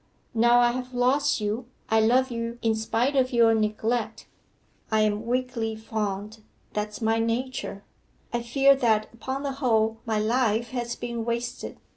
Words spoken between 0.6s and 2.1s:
I have lost you, I